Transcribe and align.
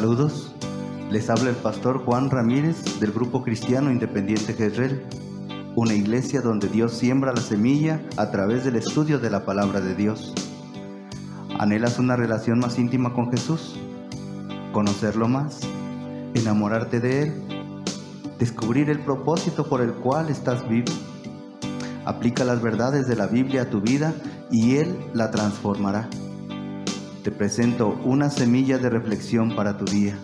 Saludos, 0.00 0.54
les 1.10 1.28
habla 1.28 1.50
el 1.50 1.56
pastor 1.56 2.06
Juan 2.06 2.30
Ramírez 2.30 2.98
del 3.00 3.12
Grupo 3.12 3.42
Cristiano 3.42 3.90
Independiente 3.90 4.54
Jezreel, 4.54 5.04
una 5.76 5.92
iglesia 5.92 6.40
donde 6.40 6.68
Dios 6.68 6.94
siembra 6.94 7.34
la 7.34 7.42
semilla 7.42 8.00
a 8.16 8.30
través 8.30 8.64
del 8.64 8.76
estudio 8.76 9.18
de 9.18 9.28
la 9.28 9.44
palabra 9.44 9.82
de 9.82 9.94
Dios. 9.94 10.32
¿Anhelas 11.58 11.98
una 11.98 12.16
relación 12.16 12.60
más 12.60 12.78
íntima 12.78 13.12
con 13.12 13.30
Jesús? 13.30 13.78
¿Conocerlo 14.72 15.28
más? 15.28 15.60
¿Enamorarte 16.32 16.98
de 16.98 17.22
Él? 17.24 17.34
¿Descubrir 18.38 18.88
el 18.88 19.00
propósito 19.00 19.68
por 19.68 19.82
el 19.82 19.92
cual 19.92 20.30
estás 20.30 20.66
vivo? 20.66 20.92
Aplica 22.06 22.44
las 22.44 22.62
verdades 22.62 23.06
de 23.06 23.16
la 23.16 23.26
Biblia 23.26 23.62
a 23.64 23.68
tu 23.68 23.82
vida 23.82 24.14
y 24.50 24.76
Él 24.76 24.96
la 25.12 25.30
transformará. 25.30 26.08
Te 27.22 27.30
presento 27.30 28.00
una 28.02 28.30
semilla 28.30 28.78
de 28.78 28.88
reflexión 28.88 29.54
para 29.54 29.76
tu 29.76 29.84
día. 29.84 30.18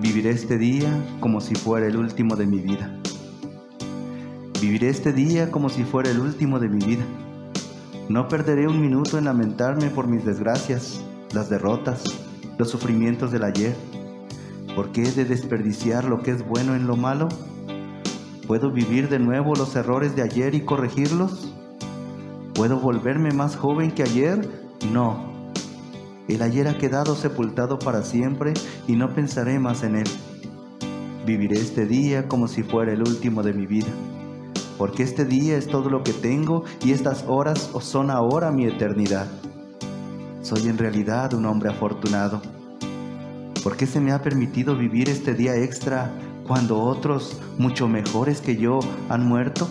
Viviré 0.00 0.30
este 0.30 0.58
día 0.58 0.88
como 1.18 1.40
si 1.40 1.56
fuera 1.56 1.88
el 1.88 1.96
último 1.96 2.36
de 2.36 2.46
mi 2.46 2.60
vida. 2.60 2.96
Viviré 4.60 4.90
este 4.90 5.12
día 5.12 5.50
como 5.50 5.68
si 5.68 5.82
fuera 5.82 6.12
el 6.12 6.20
último 6.20 6.60
de 6.60 6.68
mi 6.68 6.78
vida. 6.78 7.04
No 8.08 8.28
perderé 8.28 8.68
un 8.68 8.80
minuto 8.80 9.18
en 9.18 9.24
lamentarme 9.24 9.90
por 9.90 10.06
mis 10.06 10.24
desgracias, 10.24 11.02
las 11.34 11.50
derrotas, 11.50 12.04
los 12.58 12.70
sufrimientos 12.70 13.32
del 13.32 13.42
ayer. 13.42 13.74
¿Por 14.76 14.92
qué 14.92 15.02
he 15.02 15.10
de 15.10 15.24
desperdiciar 15.24 16.04
lo 16.04 16.22
que 16.22 16.30
es 16.30 16.46
bueno 16.46 16.76
en 16.76 16.86
lo 16.86 16.94
malo? 16.94 17.28
¿Puedo 18.46 18.70
vivir 18.70 19.08
de 19.08 19.18
nuevo 19.18 19.56
los 19.56 19.74
errores 19.74 20.14
de 20.14 20.22
ayer 20.22 20.54
y 20.54 20.60
corregirlos? 20.60 21.52
¿Puedo 22.58 22.80
volverme 22.80 23.30
más 23.30 23.54
joven 23.54 23.92
que 23.92 24.02
ayer? 24.02 24.50
No. 24.92 25.52
El 26.26 26.42
ayer 26.42 26.66
ha 26.66 26.76
quedado 26.76 27.14
sepultado 27.14 27.78
para 27.78 28.02
siempre 28.02 28.52
y 28.88 28.96
no 28.96 29.14
pensaré 29.14 29.60
más 29.60 29.84
en 29.84 29.94
él. 29.94 30.08
Viviré 31.24 31.54
este 31.54 31.86
día 31.86 32.26
como 32.26 32.48
si 32.48 32.64
fuera 32.64 32.92
el 32.92 33.02
último 33.02 33.44
de 33.44 33.52
mi 33.52 33.66
vida, 33.66 33.86
porque 34.76 35.04
este 35.04 35.24
día 35.24 35.56
es 35.56 35.68
todo 35.68 35.88
lo 35.88 36.02
que 36.02 36.12
tengo 36.12 36.64
y 36.84 36.90
estas 36.90 37.24
horas 37.28 37.70
son 37.80 38.10
ahora 38.10 38.50
mi 38.50 38.66
eternidad. 38.66 39.28
Soy 40.42 40.66
en 40.66 40.78
realidad 40.78 41.34
un 41.34 41.46
hombre 41.46 41.70
afortunado. 41.70 42.42
¿Por 43.62 43.76
qué 43.76 43.86
se 43.86 44.00
me 44.00 44.10
ha 44.10 44.20
permitido 44.20 44.76
vivir 44.76 45.08
este 45.08 45.32
día 45.32 45.54
extra 45.54 46.10
cuando 46.44 46.80
otros, 46.80 47.40
mucho 47.56 47.86
mejores 47.86 48.40
que 48.40 48.56
yo, 48.56 48.80
han 49.08 49.28
muerto? 49.28 49.68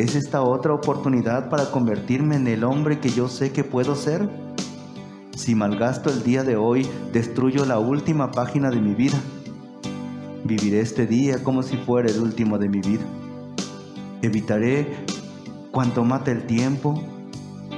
¿Es 0.00 0.14
esta 0.14 0.40
otra 0.40 0.72
oportunidad 0.72 1.50
para 1.50 1.70
convertirme 1.70 2.36
en 2.36 2.46
el 2.46 2.64
hombre 2.64 3.00
que 3.00 3.10
yo 3.10 3.28
sé 3.28 3.52
que 3.52 3.64
puedo 3.64 3.94
ser? 3.94 4.30
Si 5.36 5.54
malgasto 5.54 6.08
el 6.08 6.22
día 6.22 6.42
de 6.42 6.56
hoy, 6.56 6.88
destruyo 7.12 7.66
la 7.66 7.78
última 7.78 8.30
página 8.30 8.70
de 8.70 8.80
mi 8.80 8.94
vida. 8.94 9.18
Viviré 10.42 10.80
este 10.80 11.06
día 11.06 11.44
como 11.44 11.62
si 11.62 11.76
fuera 11.76 12.10
el 12.10 12.18
último 12.18 12.56
de 12.56 12.70
mi 12.70 12.80
vida. 12.80 13.02
Evitaré 14.22 15.04
cuanto 15.70 16.02
mate 16.02 16.30
el 16.30 16.46
tiempo. 16.46 17.04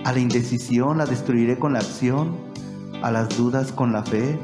A 0.05 0.13
la 0.13 0.21
indecisión 0.21 0.99
la 0.99 1.07
destruiré 1.07 1.59
con 1.59 1.73
la 1.73 1.81
acción. 1.81 2.37
A 3.03 3.11
las 3.11 3.37
dudas 3.37 3.73
con 3.73 3.93
la 3.93 4.05
fe. 4.05 4.39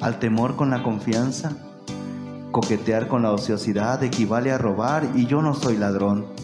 Al 0.00 0.18
temor 0.20 0.56
con 0.56 0.70
la 0.70 0.82
confianza. 0.82 1.54
Coquetear 2.50 3.08
con 3.08 3.20
la 3.20 3.32
ociosidad 3.32 4.02
equivale 4.02 4.52
a 4.52 4.56
robar 4.56 5.06
y 5.14 5.26
yo 5.26 5.42
no 5.42 5.52
soy 5.52 5.76
ladrón. 5.76 6.43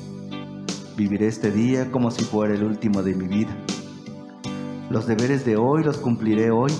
Viviré 1.00 1.28
este 1.28 1.50
día 1.50 1.90
como 1.90 2.10
si 2.10 2.24
fuera 2.24 2.52
el 2.52 2.62
último 2.62 3.02
de 3.02 3.14
mi 3.14 3.26
vida. 3.26 3.56
Los 4.90 5.06
deberes 5.06 5.46
de 5.46 5.56
hoy 5.56 5.82
los 5.82 5.96
cumpliré 5.96 6.50
hoy. 6.50 6.70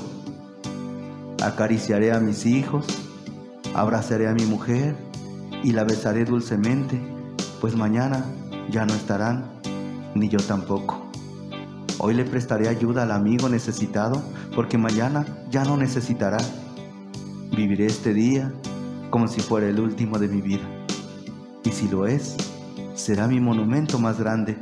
Acariciaré 1.42 2.12
a 2.12 2.20
mis 2.20 2.44
hijos, 2.44 2.84
abrazaré 3.75 4.28
a 4.28 4.34
mi 4.34 4.44
mujer 4.44 4.94
y 5.64 5.72
la 5.72 5.84
besaré 5.84 6.26
dulcemente, 6.26 7.00
pues 7.62 7.75
mañana 7.75 8.22
ya 8.70 8.84
no 8.84 8.92
estarán, 8.92 9.47
ni 10.14 10.28
yo 10.28 10.38
tampoco. 10.41 11.00
Hoy 11.97 12.12
le 12.12 12.26
prestaré 12.26 12.69
ayuda 12.69 13.04
al 13.04 13.12
amigo 13.12 13.48
necesitado, 13.48 14.22
porque 14.54 14.76
mañana 14.76 15.25
ya 15.50 15.64
no 15.64 15.78
necesitará. 15.78 16.37
Viviré 17.56 17.87
este 17.87 18.12
día 18.12 18.52
como 19.08 19.28
si 19.28 19.41
fuera 19.41 19.66
el 19.66 19.81
último 19.81 20.19
de 20.19 20.28
mi 20.28 20.42
vida. 20.42 20.69
Y 21.64 21.70
si 21.70 21.88
lo 21.88 22.06
es, 22.06 22.37
será 23.00 23.27
mi 23.27 23.41
monumento 23.41 23.99
más 23.99 24.19
grande. 24.21 24.59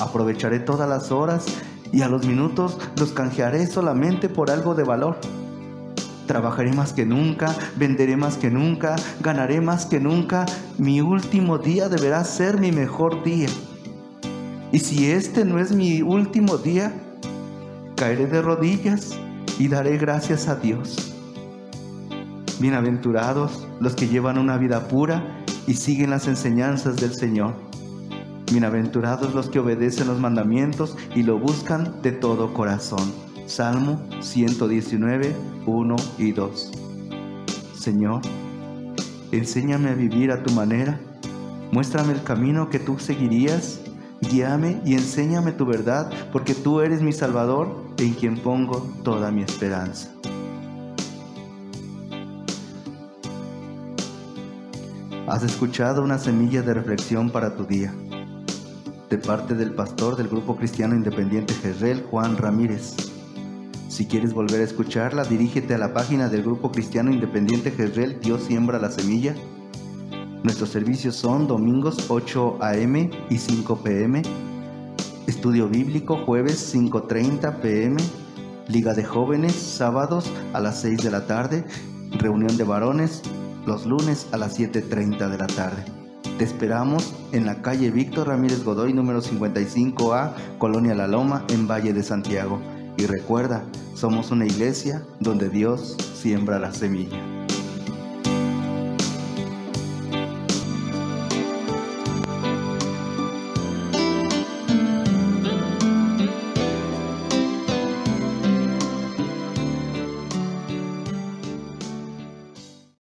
Aprovecharé 0.00 0.60
todas 0.60 0.88
las 0.88 1.10
horas 1.10 1.46
y 1.92 2.02
a 2.02 2.08
los 2.08 2.24
minutos 2.24 2.78
los 2.96 3.10
canjearé 3.10 3.66
solamente 3.66 4.28
por 4.28 4.50
algo 4.50 4.74
de 4.74 4.84
valor. 4.84 5.18
Trabajaré 6.26 6.72
más 6.72 6.92
que 6.92 7.04
nunca, 7.04 7.54
venderé 7.76 8.16
más 8.16 8.36
que 8.36 8.50
nunca, 8.50 8.94
ganaré 9.20 9.60
más 9.60 9.86
que 9.86 9.98
nunca. 9.98 10.46
Mi 10.78 11.00
último 11.00 11.58
día 11.58 11.88
deberá 11.88 12.22
ser 12.22 12.60
mi 12.60 12.70
mejor 12.70 13.24
día. 13.24 13.48
Y 14.70 14.78
si 14.78 15.10
este 15.10 15.44
no 15.44 15.58
es 15.58 15.72
mi 15.72 16.02
último 16.02 16.58
día, 16.58 16.92
caeré 17.96 18.26
de 18.26 18.40
rodillas 18.40 19.18
y 19.58 19.66
daré 19.66 19.96
gracias 19.98 20.46
a 20.48 20.54
Dios. 20.54 21.14
Bienaventurados 22.60 23.66
los 23.80 23.96
que 23.96 24.08
llevan 24.08 24.38
una 24.38 24.58
vida 24.58 24.86
pura 24.86 25.38
y 25.68 25.74
siguen 25.74 26.08
las 26.08 26.26
enseñanzas 26.26 26.96
del 26.96 27.12
Señor. 27.12 27.52
Bienaventurados 28.50 29.34
los 29.34 29.50
que 29.50 29.58
obedecen 29.58 30.06
los 30.06 30.18
mandamientos 30.18 30.96
y 31.14 31.22
lo 31.22 31.38
buscan 31.38 32.00
de 32.00 32.12
todo 32.12 32.54
corazón. 32.54 33.12
Salmo 33.44 34.00
119, 34.20 35.36
1 35.66 35.96
y 36.16 36.32
2. 36.32 36.72
Señor, 37.78 38.22
enséñame 39.30 39.90
a 39.90 39.94
vivir 39.94 40.32
a 40.32 40.42
tu 40.42 40.54
manera. 40.54 40.98
Muéstrame 41.70 42.14
el 42.14 42.22
camino 42.22 42.70
que 42.70 42.78
tú 42.78 42.98
seguirías. 42.98 43.82
Guíame 44.22 44.80
y 44.86 44.94
enséñame 44.94 45.52
tu 45.52 45.66
verdad, 45.66 46.10
porque 46.32 46.54
tú 46.54 46.80
eres 46.80 47.02
mi 47.02 47.12
Salvador 47.12 47.84
en 47.98 48.14
quien 48.14 48.38
pongo 48.38 48.90
toda 49.04 49.30
mi 49.30 49.42
esperanza. 49.42 50.10
Has 55.30 55.42
escuchado 55.42 56.02
una 56.02 56.18
semilla 56.18 56.62
de 56.62 56.72
reflexión 56.72 57.28
para 57.28 57.54
tu 57.54 57.66
día, 57.66 57.92
de 59.10 59.18
parte 59.18 59.54
del 59.54 59.74
pastor 59.74 60.16
del 60.16 60.26
Grupo 60.28 60.56
Cristiano 60.56 60.94
Independiente 60.94 61.52
Jezreel, 61.52 62.02
Juan 62.10 62.38
Ramírez. 62.38 62.96
Si 63.90 64.06
quieres 64.06 64.32
volver 64.32 64.62
a 64.62 64.64
escucharla, 64.64 65.24
dirígete 65.24 65.74
a 65.74 65.78
la 65.78 65.92
página 65.92 66.30
del 66.30 66.44
Grupo 66.44 66.72
Cristiano 66.72 67.12
Independiente 67.12 67.70
Jezreel, 67.70 68.18
Dios 68.20 68.44
siembra 68.44 68.78
la 68.78 68.90
semilla. 68.90 69.34
Nuestros 70.44 70.70
servicios 70.70 71.16
son 71.16 71.46
domingos 71.46 72.06
8 72.08 72.58
a.m. 72.62 73.10
y 73.28 73.36
5 73.36 73.82
p.m., 73.82 74.22
estudio 75.26 75.68
bíblico 75.68 76.16
jueves 76.24 76.74
5.30 76.74 77.60
p.m., 77.60 77.96
Liga 78.66 78.94
de 78.94 79.04
Jóvenes 79.04 79.52
sábados 79.52 80.32
a 80.54 80.60
las 80.60 80.80
6 80.80 81.02
de 81.02 81.10
la 81.10 81.26
tarde, 81.26 81.66
reunión 82.18 82.56
de 82.56 82.64
varones 82.64 83.22
los 83.68 83.84
lunes 83.84 84.26
a 84.32 84.38
las 84.38 84.58
7.30 84.58 85.28
de 85.28 85.36
la 85.36 85.46
tarde. 85.46 85.84
Te 86.38 86.44
esperamos 86.44 87.14
en 87.32 87.44
la 87.44 87.60
calle 87.60 87.90
Víctor 87.90 88.28
Ramírez 88.28 88.64
Godoy 88.64 88.94
número 88.94 89.20
55A, 89.20 90.32
Colonia 90.56 90.94
La 90.94 91.06
Loma, 91.06 91.44
en 91.50 91.68
Valle 91.68 91.92
de 91.92 92.02
Santiago. 92.02 92.60
Y 92.96 93.04
recuerda, 93.04 93.62
somos 93.94 94.30
una 94.30 94.46
iglesia 94.46 95.04
donde 95.20 95.50
Dios 95.50 95.96
siembra 96.14 96.58
la 96.58 96.72
semilla. 96.72 97.37